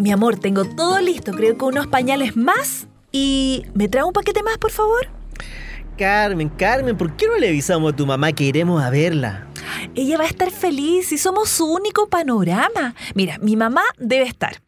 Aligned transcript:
Mi 0.00 0.10
amor, 0.12 0.38
tengo 0.38 0.64
todo 0.64 0.98
listo, 1.00 1.32
creo 1.32 1.58
que 1.58 1.64
unos 1.64 1.86
pañales 1.86 2.36
más. 2.36 2.86
¿Y 3.12 3.64
me 3.74 3.88
trae 3.88 4.04
un 4.04 4.12
paquete 4.12 4.42
más, 4.42 4.56
por 4.56 4.70
favor? 4.70 5.08
Carmen, 5.98 6.48
Carmen, 6.48 6.96
¿por 6.96 7.14
qué 7.16 7.26
no 7.26 7.36
le 7.36 7.48
avisamos 7.48 7.92
a 7.92 7.96
tu 7.96 8.06
mamá 8.06 8.32
que 8.32 8.44
iremos 8.44 8.82
a 8.82 8.88
verla? 8.88 9.46
Ella 9.94 10.16
va 10.16 10.24
a 10.24 10.28
estar 10.28 10.50
feliz 10.50 11.12
y 11.12 11.18
somos 11.18 11.50
su 11.50 11.66
único 11.70 12.08
panorama. 12.08 12.94
Mira, 13.14 13.36
mi 13.42 13.56
mamá 13.56 13.82
debe 13.98 14.24
estar 14.24 14.62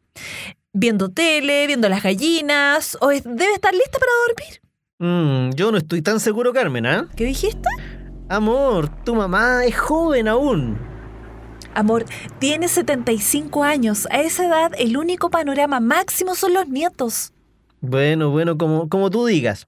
viendo 0.74 1.08
tele, 1.08 1.66
viendo 1.66 1.88
las 1.88 2.02
gallinas, 2.02 2.98
o 3.00 3.10
es- 3.10 3.24
debe 3.24 3.54
estar 3.54 3.72
lista 3.72 3.98
para 3.98 4.12
dormir. 4.26 4.60
Mm, 4.98 5.54
yo 5.54 5.72
no 5.72 5.78
estoy 5.78 6.02
tan 6.02 6.20
seguro, 6.20 6.52
Carmen, 6.52 6.84
¿ah? 6.86 7.08
¿Qué 7.16 7.24
dijiste? 7.24 7.68
Amor, 8.28 8.88
tu 9.04 9.14
mamá 9.14 9.64
es 9.64 9.76
joven 9.78 10.28
aún. 10.28 10.78
Amor, 11.74 12.04
tiene 12.38 12.68
75 12.68 13.64
años. 13.64 14.06
A 14.10 14.20
esa 14.20 14.46
edad, 14.46 14.72
el 14.78 14.96
único 14.96 15.30
panorama 15.30 15.80
máximo 15.80 16.34
son 16.34 16.54
los 16.54 16.68
nietos. 16.68 17.32
Bueno, 17.80 18.30
bueno, 18.30 18.58
como, 18.58 18.88
como 18.88 19.10
tú 19.10 19.26
digas. 19.26 19.66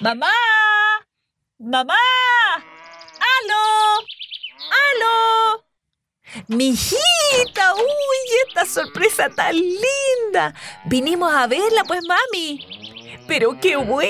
¡Mamá! 0.00 0.30
¡Mamá! 1.58 1.94
¡Aló! 2.54 4.06
¡Aló! 4.70 5.64
¡Mijita! 6.46 7.74
¡Uy, 7.74 8.36
esta 8.46 8.64
sorpresa 8.64 9.28
tan 9.28 9.56
linda! 9.56 10.54
Vinimos 10.84 11.32
a 11.34 11.48
verla, 11.48 11.82
pues, 11.84 12.02
mami. 12.06 12.77
Pero 13.28 13.56
qué 13.60 13.76
bueno. 13.76 14.08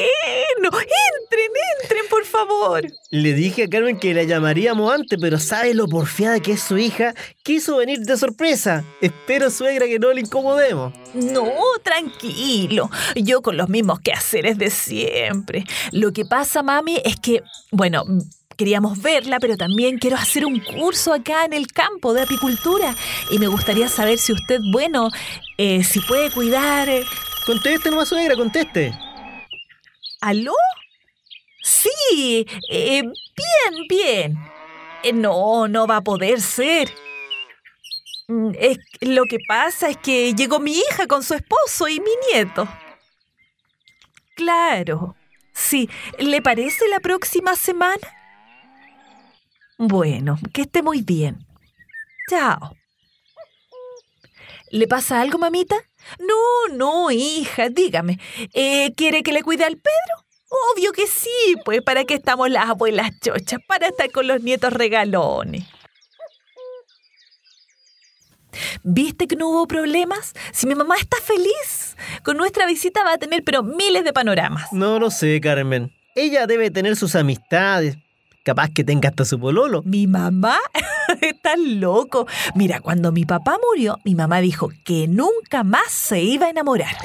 Entren, 0.62 1.50
entren, 1.82 2.04
por 2.08 2.24
favor. 2.24 2.86
Le 3.10 3.32
dije 3.34 3.64
a 3.64 3.68
Carmen 3.68 3.98
que 3.98 4.14
la 4.14 4.22
llamaríamos 4.22 4.92
antes, 4.92 5.18
pero 5.20 5.38
sabe 5.38 5.74
lo 5.74 5.88
porfiada 5.88 6.40
que 6.40 6.52
es 6.52 6.60
su 6.62 6.78
hija. 6.78 7.14
Quiso 7.42 7.76
venir 7.78 7.98
de 7.98 8.16
sorpresa. 8.16 8.84
Espero, 9.00 9.50
suegra, 9.50 9.86
que 9.86 9.98
no 9.98 10.12
le 10.12 10.20
incomodemos. 10.20 10.92
No, 11.14 11.52
tranquilo. 11.82 12.90
Yo 13.16 13.42
con 13.42 13.56
los 13.56 13.68
mismos 13.68 14.00
quehaceres 14.00 14.56
de 14.56 14.70
siempre. 14.70 15.64
Lo 15.92 16.12
que 16.12 16.24
pasa, 16.24 16.62
mami, 16.62 17.00
es 17.04 17.16
que, 17.16 17.42
bueno, 17.72 18.04
queríamos 18.56 19.02
verla, 19.02 19.38
pero 19.40 19.56
también 19.56 19.98
quiero 19.98 20.16
hacer 20.16 20.46
un 20.46 20.60
curso 20.60 21.12
acá 21.12 21.44
en 21.44 21.52
el 21.54 21.66
campo 21.72 22.14
de 22.14 22.22
apicultura. 22.22 22.94
Y 23.30 23.38
me 23.38 23.48
gustaría 23.48 23.88
saber 23.88 24.18
si 24.18 24.32
usted, 24.32 24.60
bueno, 24.72 25.10
eh, 25.56 25.82
si 25.82 26.00
puede 26.00 26.30
cuidar. 26.30 26.88
eh, 26.88 27.04
Conteste 27.46 27.90
nomás, 27.90 28.08
suegra, 28.08 28.36
conteste. 28.36 28.92
¿Aló? 30.20 30.54
Sí, 31.62 32.46
eh, 32.70 33.02
bien, 33.02 33.86
bien. 33.88 34.38
Eh, 35.02 35.12
no, 35.12 35.68
no 35.68 35.86
va 35.86 35.96
a 35.96 36.00
poder 36.00 36.40
ser. 36.40 36.92
Mm, 38.26 38.50
lo 39.02 39.22
que 39.24 39.38
pasa 39.46 39.88
es 39.88 39.96
que 39.96 40.34
llegó 40.34 40.58
mi 40.58 40.72
hija 40.72 41.06
con 41.06 41.22
su 41.22 41.34
esposo 41.34 41.88
y 41.88 42.00
mi 42.00 42.10
nieto. 42.30 42.68
Claro. 44.34 45.16
Sí, 45.52 45.88
¿le 46.18 46.40
parece 46.42 46.86
la 46.88 47.00
próxima 47.00 47.56
semana? 47.56 48.14
Bueno, 49.78 50.38
que 50.52 50.62
esté 50.62 50.82
muy 50.82 51.02
bien. 51.02 51.46
Chao. 52.28 52.76
¿Le 54.70 54.86
pasa 54.86 55.20
algo, 55.20 55.38
mamita? 55.38 55.76
No, 56.18 56.74
no, 56.74 57.10
hija, 57.10 57.68
dígame. 57.68 58.18
Eh, 58.52 58.92
¿Quiere 58.96 59.22
que 59.22 59.32
le 59.32 59.42
cuide 59.42 59.64
al 59.64 59.76
Pedro? 59.76 60.28
Obvio 60.74 60.92
que 60.92 61.06
sí, 61.06 61.56
pues 61.64 61.82
para 61.82 62.04
qué 62.04 62.14
estamos 62.14 62.48
las 62.50 62.68
abuelas 62.68 63.10
chochas, 63.20 63.60
para 63.66 63.88
estar 63.88 64.10
con 64.10 64.26
los 64.26 64.42
nietos 64.42 64.72
regalones. 64.72 65.64
¿Viste 68.82 69.26
que 69.26 69.36
no 69.36 69.48
hubo 69.50 69.66
problemas? 69.66 70.32
Si 70.52 70.66
mi 70.66 70.74
mamá 70.74 70.96
está 70.96 71.18
feliz, 71.20 71.96
con 72.24 72.36
nuestra 72.36 72.66
visita 72.66 73.04
va 73.04 73.14
a 73.14 73.18
tener 73.18 73.44
pero 73.44 73.62
miles 73.62 74.04
de 74.04 74.12
panoramas. 74.12 74.72
No 74.72 74.98
lo 74.98 75.10
sé, 75.10 75.40
Carmen. 75.40 75.92
Ella 76.14 76.46
debe 76.46 76.70
tener 76.70 76.96
sus 76.96 77.14
amistades. 77.14 77.96
Capaz 78.48 78.70
que 78.70 78.82
tenga 78.82 79.10
hasta 79.10 79.26
su 79.26 79.38
pololo. 79.38 79.82
¿Mi 79.84 80.06
mamá? 80.06 80.56
Está 81.20 81.54
loco. 81.58 82.26
Mira, 82.54 82.80
cuando 82.80 83.12
mi 83.12 83.26
papá 83.26 83.58
murió, 83.62 83.98
mi 84.04 84.14
mamá 84.14 84.40
dijo 84.40 84.70
que 84.84 85.06
nunca 85.06 85.64
más 85.64 85.90
se 85.90 86.22
iba 86.22 86.46
a 86.46 86.48
enamorar. 86.48 86.96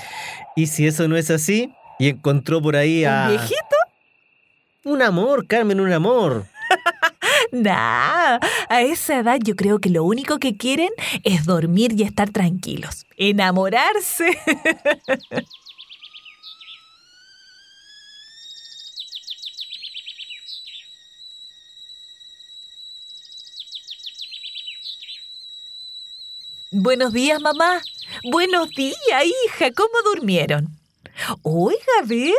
Y 0.55 0.67
si 0.67 0.87
eso 0.87 1.09
no 1.09 1.17
es 1.17 1.29
así, 1.29 1.73
y 1.99 2.07
encontró 2.07 2.61
por 2.61 2.77
ahí 2.77 3.03
a... 3.03 3.23
¿Un 3.23 3.29
viejito? 3.31 3.75
Un 4.85 5.01
amor, 5.01 5.45
Carmen, 5.45 5.81
un 5.81 5.91
amor. 5.91 6.45
Nah, 7.51 8.39
a 8.69 8.81
esa 8.81 9.19
edad 9.19 9.37
yo 9.43 9.55
creo 9.55 9.79
que 9.79 9.89
lo 9.89 10.03
único 10.03 10.39
que 10.39 10.57
quieren 10.57 10.89
es 11.23 11.45
dormir 11.45 11.93
y 11.95 12.03
estar 12.03 12.29
tranquilos. 12.31 13.05
Enamorarse. 13.17 14.39
Buenos 26.75 27.13
días, 27.13 27.39
mamá. 27.39 27.83
Buenos 28.31 28.67
días, 28.71 28.95
hija. 29.45 29.71
¿Cómo 29.75 29.93
durmieron? 30.05 30.69
Oiga, 31.43 31.77
a 32.01 32.03
ver. 32.03 32.33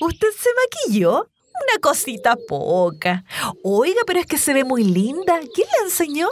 ¿Usted 0.00 0.26
se 0.36 0.48
maquilló? 0.88 1.12
Una 1.20 1.80
cosita 1.80 2.36
poca. 2.48 3.24
Oiga, 3.62 4.00
pero 4.04 4.18
es 4.18 4.26
que 4.26 4.36
se 4.36 4.52
ve 4.52 4.64
muy 4.64 4.82
linda. 4.82 5.38
¿Quién 5.54 5.68
la 5.78 5.84
enseñó? 5.84 6.28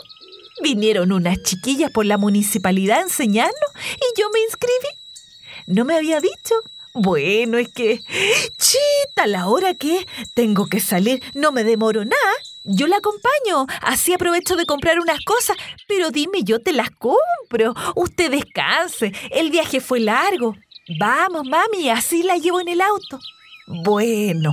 Vinieron 0.60 1.12
unas 1.12 1.40
chiquillas 1.44 1.92
por 1.92 2.04
la 2.04 2.18
municipalidad 2.18 2.98
a 2.98 3.02
enseñarnos 3.02 3.70
y 3.76 4.20
yo 4.20 4.28
me 4.30 4.40
inscribí. 4.40 4.88
¿No 5.68 5.84
me 5.84 5.94
había 5.94 6.20
dicho? 6.20 6.56
Bueno, 6.94 7.58
es 7.58 7.68
que... 7.68 8.00
Chita, 8.58 9.28
la 9.28 9.46
hora 9.46 9.74
que 9.74 10.04
tengo 10.34 10.66
que 10.66 10.80
salir. 10.80 11.22
No 11.36 11.52
me 11.52 11.62
demoro 11.62 12.04
nada. 12.04 12.34
Yo 12.64 12.86
la 12.86 12.96
acompaño. 12.96 13.66
Así 13.82 14.12
aprovecho 14.12 14.56
de 14.56 14.66
comprar 14.66 15.00
unas 15.00 15.20
cosas. 15.24 15.56
Pero 15.88 16.10
dime, 16.10 16.42
yo 16.42 16.60
te 16.60 16.72
las 16.72 16.90
compro. 16.90 17.74
Usted 17.96 18.30
descanse. 18.30 19.12
El 19.30 19.50
viaje 19.50 19.80
fue 19.80 20.00
largo. 20.00 20.56
Vamos, 20.98 21.46
mami, 21.46 21.88
así 21.88 22.22
la 22.22 22.36
llevo 22.36 22.60
en 22.60 22.68
el 22.68 22.80
auto. 22.80 23.18
Bueno. 23.66 24.52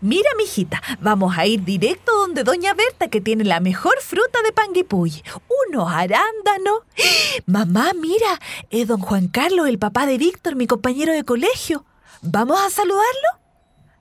Mira, 0.00 0.28
mijita, 0.36 0.82
vamos 1.00 1.36
a 1.36 1.46
ir 1.46 1.64
directo 1.64 2.12
donde 2.16 2.44
Doña 2.44 2.74
Berta, 2.74 3.08
que 3.08 3.20
tiene 3.20 3.44
la 3.44 3.60
mejor 3.60 4.00
fruta 4.00 4.42
de 4.42 4.52
Panguipulli. 4.52 5.22
Unos 5.68 5.90
arándanos. 5.90 6.80
Mamá, 7.46 7.92
mira, 7.94 8.40
es 8.70 8.88
don 8.88 9.00
Juan 9.00 9.28
Carlos, 9.28 9.68
el 9.68 9.78
papá 9.78 10.06
de 10.06 10.18
Víctor, 10.18 10.56
mi 10.56 10.66
compañero 10.66 11.12
de 11.12 11.24
colegio. 11.24 11.84
¿Vamos 12.22 12.60
a 12.60 12.70
saludarlo? 12.70 13.46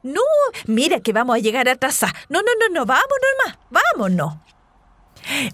No, 0.03 0.22
mira 0.68 1.00
que 1.00 1.13
vamos 1.13 1.36
a 1.36 1.40
llegar 1.40 1.68
atrasados. 1.68 2.16
No, 2.30 2.42
no, 2.42 2.52
no, 2.59 2.74
no, 2.74 2.86
vámonos 2.86 3.31
más, 3.46 3.57
vámonos. 3.69 4.36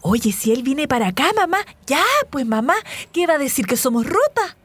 Oye, 0.02 0.32
si 0.34 0.52
él 0.52 0.64
viene 0.64 0.88
para 0.88 1.08
acá, 1.08 1.32
mamá, 1.36 1.60
ya, 1.88 2.04
pues 2.30 2.46
mamá, 2.46 2.76
¿qué 3.14 3.28
va 3.28 3.36
a 3.36 3.38
decir 3.38 3.66
que 3.66 3.78
somos 3.78 4.06
rutas? 4.06 4.58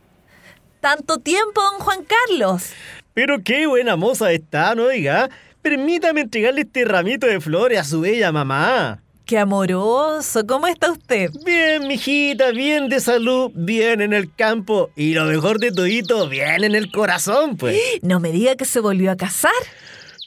Tanto 0.81 1.19
tiempo, 1.19 1.63
don 1.63 1.81
Juan 1.81 2.05
Carlos. 2.05 2.73
Pero 3.17 3.43
qué 3.43 3.67
buena 3.67 3.97
moza 3.97 4.31
está, 4.31 4.75
¿no 4.75 4.83
oiga? 4.83 5.31
Permítame 5.63 6.21
entregarle 6.21 6.61
este 6.61 6.85
ramito 6.85 7.27
de 7.27 7.41
flores 7.41 7.79
a 7.79 7.85
su 7.85 8.03
bella 8.03 8.31
mamá. 8.31 9.03
Qué 9.25 9.39
amoroso, 9.39 10.47
¿cómo 10.47 10.67
está 10.67 10.93
usted? 10.93 11.31
Bien, 11.43 11.89
mijita, 11.89 12.51
bien 12.51 12.91
de 12.91 13.01
salud, 13.01 13.53
bien 13.55 14.03
en 14.03 14.13
el 14.13 14.35
campo 14.35 14.91
y 14.97 15.15
lo 15.15 15.25
mejor 15.25 15.61
de 15.61 15.73
todito, 15.73 16.29
bien 16.29 16.63
en 16.63 16.75
el 16.75 16.93
corazón, 16.93 17.57
pues. 17.57 17.81
No 18.03 18.21
me 18.21 18.33
diga 18.33 18.55
que 18.55 18.67
se 18.67 18.81
volvió 18.81 19.11
a 19.11 19.17
casar. 19.17 19.51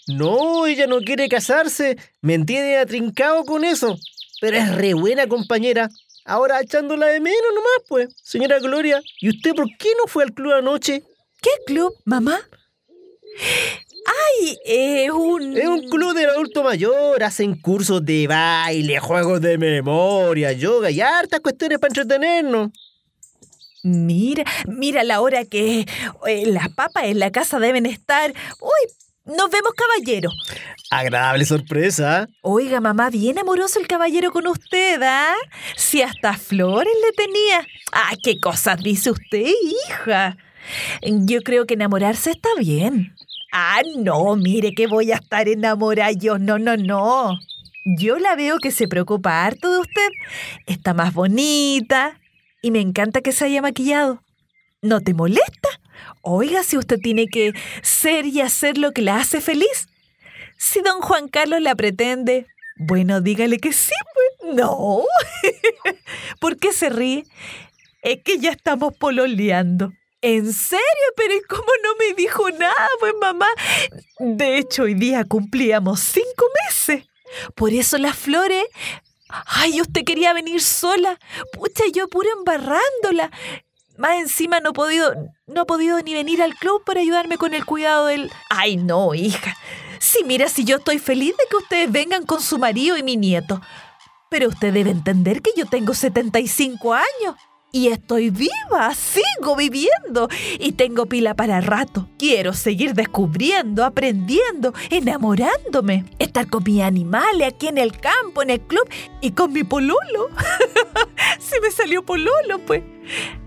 No, 0.08 0.66
ella 0.66 0.88
no 0.88 1.02
quiere 1.02 1.30
casarse, 1.30 1.96
me 2.22 2.34
entiende 2.34 2.80
atrincado 2.80 3.46
con 3.46 3.66
eso, 3.66 4.00
pero 4.42 4.58
es 4.58 4.76
re 4.76 4.96
buena 4.96 5.28
compañera. 5.28 5.90
Ahora 6.26 6.60
echándola 6.60 7.06
de 7.06 7.20
menos 7.20 7.54
nomás, 7.54 7.84
pues. 7.88 8.10
Señora 8.24 8.58
Gloria, 8.58 9.00
¿y 9.22 9.30
usted 9.30 9.54
por 9.54 9.68
qué 9.78 9.90
no 9.96 10.08
fue 10.08 10.24
al 10.24 10.34
club 10.34 10.54
anoche? 10.54 11.04
¿Qué 11.40 11.52
club, 11.68 11.94
mamá? 12.04 12.40
¡Ay! 14.06 14.58
Es 14.66 15.12
un... 15.12 15.58
Es 15.58 15.68
un 15.68 15.90
club 15.90 16.14
del 16.14 16.30
adulto 16.30 16.64
mayor, 16.64 17.24
hacen 17.24 17.60
cursos 17.60 18.04
de 18.06 18.28
baile, 18.28 19.00
juegos 19.00 19.42
de 19.42 19.58
memoria, 19.58 20.52
yoga 20.52 20.90
y 20.90 21.02
hartas 21.02 21.40
cuestiones 21.42 21.80
para 21.80 21.90
entretenernos. 21.90 22.72
Mira, 23.84 24.44
mira 24.68 25.04
la 25.04 25.22
hora 25.22 25.46
que 25.46 25.86
eh, 26.28 26.46
las 26.48 26.70
papas 26.70 27.06
en 27.06 27.20
la 27.20 27.32
casa 27.32 27.60
deben 27.60 27.86
estar. 27.86 28.34
¡Uy! 28.60 28.94
Nos 29.26 29.52
vemos, 29.52 29.74
caballero. 29.74 30.32
Agradable 30.90 31.46
sorpresa. 31.46 32.28
Oiga, 32.42 32.82
mamá, 32.82 33.12
bien 33.12 33.38
amoroso 33.38 33.80
el 33.80 33.88
caballero 33.88 34.32
con 34.32 34.48
usted, 34.48 35.00
¿ah? 35.04 35.36
Si 35.78 36.02
hasta 36.02 36.34
flores 36.34 36.94
le 37.06 37.12
tenía. 37.14 37.68
¡Ah, 37.92 38.14
qué 38.24 38.40
cosas 38.40 38.82
dice 38.82 39.12
usted, 39.12 39.46
hija! 39.46 40.36
Yo 41.04 41.42
creo 41.42 41.66
que 41.66 41.76
enamorarse 41.76 42.32
está 42.32 42.50
bien. 42.58 43.16
Ah, 43.52 43.82
no, 43.98 44.36
mire 44.36 44.74
que 44.74 44.88
voy 44.88 45.12
a 45.12 45.16
estar 45.16 45.48
enamorada 45.48 46.12
yo. 46.12 46.38
No, 46.38 46.60
no, 46.60 46.78
no. 46.78 47.40
Yo 47.98 48.20
la 48.20 48.36
veo 48.36 48.60
que 48.60 48.72
se 48.72 48.88
preocupa 48.88 49.46
harto 49.46 49.72
de 49.72 49.80
usted. 49.80 50.10
Está 50.68 50.94
más 50.94 51.14
bonita 51.14 52.20
y 52.62 52.72
me 52.72 52.82
encanta 52.82 53.22
que 53.22 53.32
se 53.32 53.46
haya 53.46 53.62
maquillado. 53.62 54.22
¿No 54.82 55.02
te 55.02 55.14
molesta? 55.14 55.70
Oiga, 56.22 56.64
si 56.64 56.78
usted 56.78 56.98
tiene 57.02 57.28
que 57.28 57.54
ser 57.82 58.26
y 58.26 58.42
hacer 58.42 58.78
lo 58.78 58.92
que 58.92 59.02
la 59.02 59.18
hace 59.18 59.42
feliz. 59.42 59.88
Si 60.58 60.82
don 60.82 61.02
Juan 61.02 61.28
Carlos 61.28 61.62
la 61.62 61.76
pretende, 61.76 62.46
bueno, 62.78 63.22
dígale 63.22 63.58
que 63.58 63.74
sí, 63.74 63.94
pues. 64.14 64.56
No. 64.56 65.04
¿Por 66.40 66.58
qué 66.58 66.72
se 66.72 66.90
ríe? 66.90 67.26
Es 68.02 68.24
que 68.24 68.38
ya 68.38 68.52
estamos 68.52 68.96
pololeando. 68.98 69.92
¿En 70.22 70.52
serio? 70.52 70.84
Pero 71.16 71.34
¿cómo 71.48 71.72
no 71.84 71.96
me 71.98 72.14
dijo 72.14 72.50
nada, 72.52 72.90
pues 73.00 73.14
mamá? 73.20 73.48
De 74.20 74.58
hecho, 74.58 74.84
hoy 74.84 74.94
día 74.94 75.24
cumplíamos 75.24 76.02
cinco 76.02 76.46
meses. 76.66 77.06
Por 77.56 77.72
eso 77.72 77.98
las 77.98 78.18
flores. 78.18 78.66
Ay, 79.30 79.80
usted 79.80 80.04
quería 80.04 80.34
venir 80.34 80.62
sola. 80.62 81.20
Pucha, 81.54 81.84
yo 81.94 82.08
puro 82.10 82.28
embarrándola. 82.38 83.32
Más 83.98 84.20
encima 84.20 84.60
no 84.60 84.72
he 84.72 84.74
podido, 84.74 85.14
no 85.46 85.62
he 85.62 85.66
podido 85.66 86.02
ni 86.02 86.14
venir 86.14 86.42
al 86.42 86.56
club 86.56 86.84
para 86.86 87.02
ayudarme 87.02 87.38
con 87.38 87.54
el 87.54 87.66
cuidado 87.66 88.08
del. 88.08 88.32
Ay, 88.50 88.78
no, 88.78 89.14
hija. 89.14 89.56
Sí, 90.00 90.24
mira, 90.26 90.48
si 90.50 90.64
yo 90.64 90.78
estoy 90.78 91.00
feliz 91.00 91.36
de 91.38 91.44
que 91.50 91.58
ustedes 91.58 91.92
vengan 91.92 92.26
con 92.26 92.42
su 92.42 92.58
marido 92.58 92.98
y 92.98 93.04
mi 93.04 93.18
nieto. 93.18 93.62
Pero 94.30 94.50
usted 94.50 94.74
debe 94.74 94.92
entender 94.92 95.42
que 95.42 95.52
yo 95.56 95.66
tengo 95.66 95.94
75 95.94 96.94
años. 96.94 97.36
Y 97.72 97.90
estoy 97.90 98.32
viva, 98.32 98.96
sigo 98.96 99.56
viviendo 99.56 100.28
y 100.58 100.72
tengo 100.72 101.06
pila 101.06 101.36
para 101.36 101.62
rato. 101.62 102.10
Quiero 102.18 102.54
seguir 102.54 102.96
descubriendo, 102.96 103.86
aprendiendo, 103.86 104.74
enamorándome. 104.90 106.06
Estar 106.18 106.48
con 106.48 106.64
mis 106.64 106.82
animales 106.82 107.54
aquí 107.54 107.68
en 107.68 107.78
el 107.78 107.96
campo, 107.96 108.42
en 108.42 108.50
el 108.50 108.62
club 108.62 108.90
y 109.22 109.34
con 109.34 109.54
mi 109.54 109.64
pololo. 109.64 110.30
si 111.40 111.60
me 111.62 111.70
salió 111.70 112.04
pololo, 112.04 112.58
pues. 112.66 112.82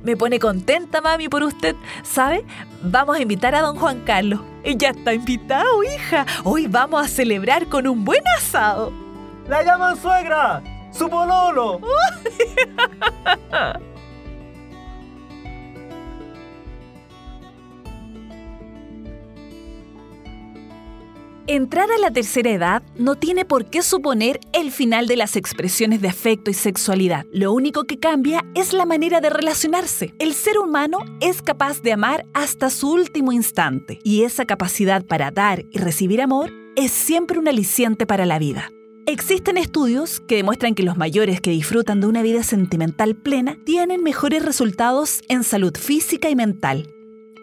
Me 0.04 0.16
pone 0.16 0.38
contenta, 0.38 1.00
mami, 1.00 1.28
por 1.28 1.42
usted. 1.42 1.74
¿Sabe? 2.04 2.44
Vamos 2.80 3.16
a 3.16 3.22
invitar 3.22 3.56
a 3.56 3.62
don 3.62 3.76
Juan 3.76 4.04
Carlos. 4.04 4.38
Ya 4.64 4.90
está 4.90 5.14
invitado, 5.14 5.82
hija. 5.82 6.26
Hoy 6.44 6.68
vamos 6.68 7.04
a 7.04 7.08
celebrar 7.08 7.66
con 7.66 7.88
un 7.88 8.04
buen 8.04 8.22
asado. 8.38 8.92
¡La 9.48 9.64
llaman 9.64 10.00
suegra! 10.00 10.62
¡Su 10.92 11.08
pololo! 11.08 11.80
Entrar 21.52 21.90
a 21.92 21.98
la 21.98 22.10
tercera 22.10 22.50
edad 22.50 22.82
no 22.96 23.16
tiene 23.16 23.44
por 23.44 23.66
qué 23.66 23.82
suponer 23.82 24.40
el 24.54 24.70
final 24.72 25.06
de 25.06 25.16
las 25.16 25.36
expresiones 25.36 26.00
de 26.00 26.08
afecto 26.08 26.50
y 26.50 26.54
sexualidad. 26.54 27.26
Lo 27.30 27.52
único 27.52 27.84
que 27.84 27.98
cambia 27.98 28.42
es 28.54 28.72
la 28.72 28.86
manera 28.86 29.20
de 29.20 29.28
relacionarse. 29.28 30.14
El 30.18 30.32
ser 30.32 30.58
humano 30.58 31.00
es 31.20 31.42
capaz 31.42 31.82
de 31.82 31.92
amar 31.92 32.24
hasta 32.32 32.70
su 32.70 32.90
último 32.90 33.32
instante 33.32 33.98
y 34.02 34.22
esa 34.22 34.46
capacidad 34.46 35.04
para 35.04 35.30
dar 35.30 35.66
y 35.70 35.76
recibir 35.76 36.22
amor 36.22 36.50
es 36.74 36.90
siempre 36.90 37.38
un 37.38 37.46
aliciente 37.46 38.06
para 38.06 38.24
la 38.24 38.38
vida. 38.38 38.70
Existen 39.04 39.58
estudios 39.58 40.20
que 40.20 40.36
demuestran 40.36 40.74
que 40.74 40.84
los 40.84 40.96
mayores 40.96 41.42
que 41.42 41.50
disfrutan 41.50 42.00
de 42.00 42.06
una 42.06 42.22
vida 42.22 42.44
sentimental 42.44 43.14
plena 43.14 43.58
tienen 43.66 44.02
mejores 44.02 44.42
resultados 44.42 45.20
en 45.28 45.44
salud 45.44 45.76
física 45.76 46.30
y 46.30 46.34
mental 46.34 46.88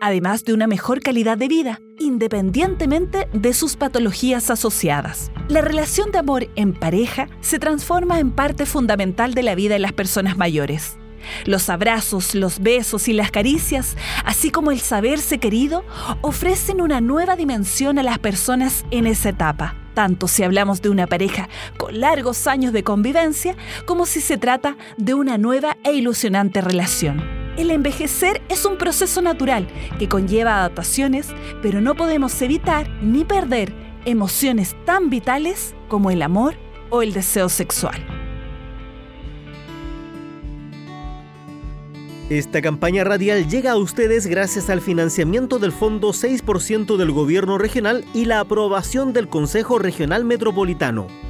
además 0.01 0.43
de 0.43 0.53
una 0.53 0.67
mejor 0.67 1.01
calidad 1.01 1.37
de 1.37 1.47
vida, 1.47 1.81
independientemente 1.99 3.27
de 3.33 3.53
sus 3.53 3.75
patologías 3.75 4.49
asociadas. 4.49 5.31
La 5.47 5.61
relación 5.61 6.11
de 6.11 6.19
amor 6.19 6.49
en 6.55 6.73
pareja 6.73 7.27
se 7.41 7.59
transforma 7.59 8.19
en 8.19 8.31
parte 8.31 8.65
fundamental 8.65 9.33
de 9.33 9.43
la 9.43 9.55
vida 9.55 9.73
de 9.73 9.79
las 9.79 9.93
personas 9.93 10.37
mayores. 10.37 10.97
Los 11.45 11.69
abrazos, 11.69 12.35
los 12.35 12.59
besos 12.59 13.07
y 13.07 13.13
las 13.13 13.31
caricias, 13.31 13.97
así 14.23 14.51
como 14.51 14.71
el 14.71 14.79
saberse 14.79 15.39
querido, 15.39 15.83
ofrecen 16.21 16.81
una 16.81 17.01
nueva 17.01 17.35
dimensión 17.35 17.99
a 17.99 18.03
las 18.03 18.19
personas 18.19 18.85
en 18.91 19.05
esa 19.05 19.29
etapa, 19.29 19.75
tanto 19.93 20.27
si 20.27 20.43
hablamos 20.43 20.81
de 20.81 20.89
una 20.89 21.07
pareja 21.07 21.49
con 21.77 21.99
largos 21.99 22.47
años 22.47 22.73
de 22.73 22.83
convivencia 22.83 23.55
como 23.85 24.05
si 24.05 24.21
se 24.21 24.37
trata 24.37 24.77
de 24.97 25.13
una 25.13 25.37
nueva 25.37 25.77
e 25.83 25.93
ilusionante 25.93 26.61
relación. 26.61 27.38
El 27.59 27.71
envejecer 27.71 28.41
es 28.47 28.63
un 28.63 28.77
proceso 28.77 29.21
natural 29.21 29.67
que 29.99 30.07
conlleva 30.07 30.59
adaptaciones, 30.59 31.27
pero 31.61 31.81
no 31.81 31.93
podemos 31.93 32.41
evitar 32.41 32.89
ni 33.03 33.25
perder 33.25 33.73
emociones 34.05 34.77
tan 34.85 35.09
vitales 35.09 35.75
como 35.89 36.09
el 36.09 36.21
amor 36.21 36.55
o 36.89 37.01
el 37.01 37.11
deseo 37.11 37.49
sexual. 37.49 38.01
Esta 42.29 42.61
campaña 42.61 43.03
radial 43.03 43.49
llega 43.49 43.71
a 43.71 43.77
ustedes 43.77 44.25
gracias 44.25 44.69
al 44.69 44.79
financiamiento 44.79 45.59
del 45.59 45.73
Fondo 45.73 46.11
6% 46.11 46.95
del 46.95 47.11
Gobierno 47.11 47.57
Regional 47.57 48.05
y 48.13 48.23
la 48.23 48.39
aprobación 48.39 49.11
del 49.11 49.27
Consejo 49.27 49.79
Regional 49.79 50.23
Metropolitano. 50.23 51.28